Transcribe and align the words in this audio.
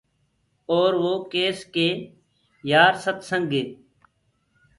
اور 0.73 0.91
وو 1.01 1.13
ڪيس 1.31 1.57
ڪي 1.73 1.87
يآر 2.71 2.93
ستسنگ 3.03 3.47
هي۔ 3.57 3.63